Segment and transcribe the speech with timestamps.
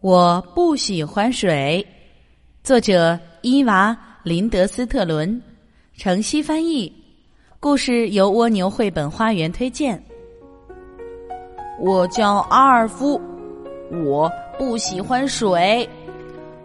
[0.00, 1.84] 我不喜欢水。
[2.62, 3.90] 作者伊娃·
[4.22, 5.42] 林德斯特伦，
[5.96, 6.92] 程曦翻译。
[7.58, 10.00] 故事由蜗牛绘本花园推荐。
[11.80, 13.20] 我叫阿尔夫，
[14.04, 15.88] 我不喜欢水，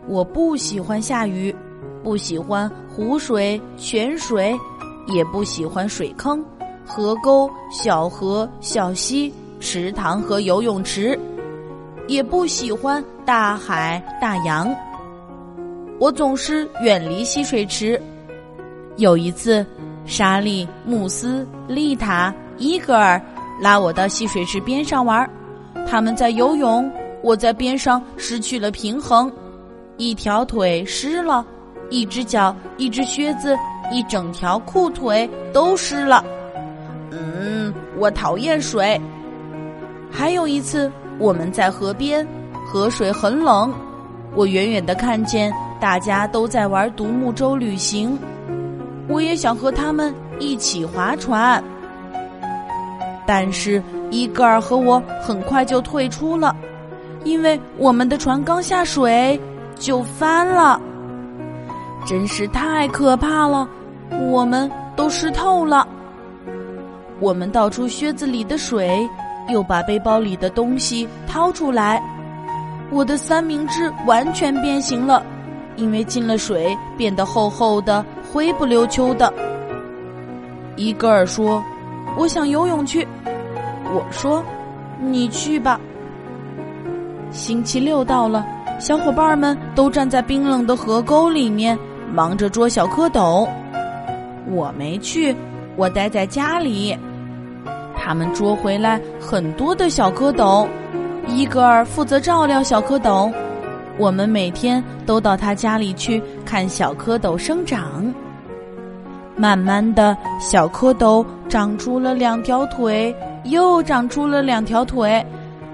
[0.08, 1.56] 我不喜欢下雨，
[2.04, 4.56] 不喜欢湖水、泉水，
[5.08, 6.46] 也不喜欢水坑、
[6.86, 11.20] 河沟、小河、小溪、池塘和游泳池。
[12.08, 14.74] 也不喜欢大海、大洋。
[16.00, 18.02] 我总是远离戏水池。
[18.98, 19.66] 有一次，
[20.06, 23.22] 莎莉、慕斯、丽塔、伊格尔
[23.62, 25.30] 拉我到溪水池边上玩，
[25.88, 26.92] 他们在游泳，
[27.22, 29.32] 我在边上失去了平衡，
[29.98, 31.46] 一条腿湿了，
[31.90, 33.58] 一只脚、一只靴子、
[33.92, 36.24] 一整条裤腿都湿了。
[37.12, 39.00] 嗯，我讨厌水。
[40.12, 40.92] 还有一次。
[41.24, 42.28] 我们在河边，
[42.68, 43.74] 河水很冷。
[44.36, 48.20] 我远远的看见大家都在玩独木舟旅行，
[49.08, 51.64] 我也想和他们一起划船。
[53.26, 56.54] 但是伊戈尔和我很快就退出了，
[57.24, 59.40] 因为我们的船刚下水
[59.80, 60.78] 就翻了，
[62.06, 63.66] 真是太可怕了！
[64.30, 65.88] 我们都湿透了，
[67.22, 69.10] 我们倒出靴子里的水。
[69.50, 72.02] 又把背包里的东西掏出来，
[72.90, 75.24] 我的三明治完全变形了，
[75.76, 79.34] 因为进了水，变得厚厚的、灰不溜秋的。
[80.76, 81.64] 伊戈尔说
[82.18, 83.08] ：“我想游泳去。”
[83.94, 84.44] 我说
[85.00, 85.80] ：“你去吧。”
[87.30, 88.46] 星期六到了，
[88.80, 91.78] 小伙伴们都站在冰冷的河沟里面，
[92.12, 93.48] 忙着捉小蝌蚪。
[94.50, 95.36] 我没去，
[95.76, 96.98] 我待在家里。
[98.04, 100.68] 他们捉回来很多的小蝌蚪，
[101.26, 103.32] 伊格尔负责照料小蝌蚪。
[103.98, 108.14] 我们每天都到他家里去看小蝌蚪生长。
[109.38, 115.26] 慢慢的小蝌蚪长出了两条腿，又长出了两条腿。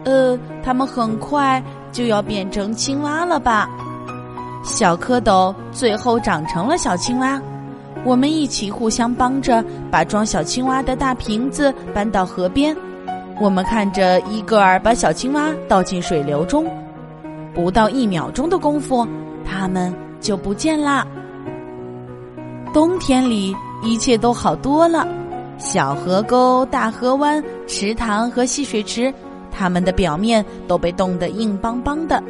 [0.04, 1.62] 呃，它们很快
[1.92, 3.68] 就要变成青蛙了吧？
[4.64, 7.42] 小蝌蚪最后长成了小青蛙。
[8.06, 12.76] 我们一起互相帮着，把装小青蛙的大瓶子搬到河边。
[13.42, 16.66] 我们看着伊戈尔把小青蛙倒进水流中，
[17.54, 19.08] 不到一秒钟的功夫，
[19.46, 21.06] 它们就不见啦。
[22.74, 25.08] 冬天里一切都好多了，
[25.58, 29.14] 小河沟、大河湾、池塘和戏水池，
[29.52, 32.22] 它们的表面都被冻得硬邦邦的。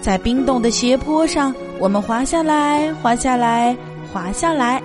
[0.00, 3.76] 在冰冻的斜坡上，我们滑下来，滑下来。
[4.12, 4.82] 滑下来，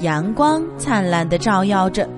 [0.00, 2.08] 阳光灿烂的照耀着，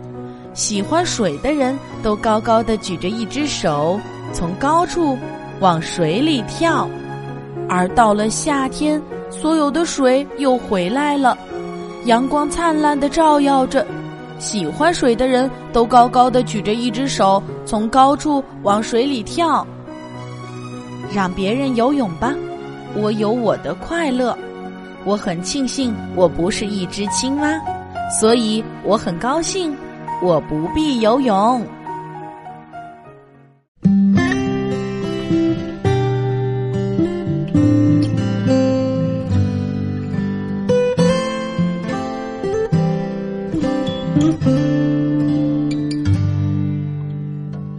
[0.55, 4.01] 喜欢水的人都高高的举着一只手，
[4.33, 5.19] 从高处
[5.61, 6.89] 往水里跳。
[7.69, 11.37] 而到了夏天，所有的水又回来了，
[12.07, 13.87] 阳光灿烂的照耀着，
[14.39, 19.67] 喜欢水的人都高高的举着一只手，从高处往水里跳。
[21.13, 22.35] 让别人游泳吧，
[22.95, 24.37] 我有我的快乐。
[25.09, 27.49] 我很庆幸我不是一只青蛙，
[28.21, 29.75] 所以我很高兴
[30.23, 31.67] 我不必游泳。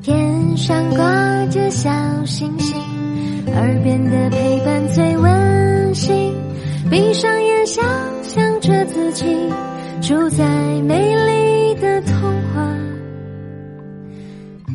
[0.02, 1.92] 天上挂着小
[2.26, 2.76] 星星，
[3.54, 6.29] 耳边的陪伴最温馨。
[6.88, 7.84] 闭上眼，想
[8.24, 9.26] 象着自己
[10.02, 10.46] 住在
[10.82, 12.14] 美丽的童
[12.54, 12.78] 话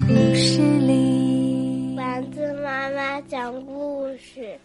[0.06, 1.94] 故事里。
[1.96, 4.58] 丸子妈妈讲故事。